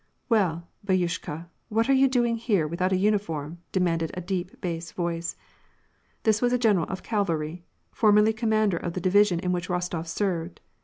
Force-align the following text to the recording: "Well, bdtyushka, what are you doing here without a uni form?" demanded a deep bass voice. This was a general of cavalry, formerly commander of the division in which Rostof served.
"Well, 0.29 0.67
bdtyushka, 0.83 1.45
what 1.69 1.87
are 1.87 1.93
you 1.93 2.07
doing 2.07 2.37
here 2.37 2.67
without 2.67 2.91
a 2.91 2.95
uni 2.97 3.19
form?" 3.19 3.59
demanded 3.71 4.09
a 4.15 4.21
deep 4.21 4.59
bass 4.59 4.91
voice. 4.91 5.35
This 6.23 6.41
was 6.41 6.51
a 6.51 6.57
general 6.57 6.87
of 6.87 7.03
cavalry, 7.03 7.61
formerly 7.91 8.33
commander 8.33 8.77
of 8.77 8.93
the 8.93 8.99
division 8.99 9.39
in 9.41 9.51
which 9.51 9.69
Rostof 9.69 10.07
served. 10.07 10.59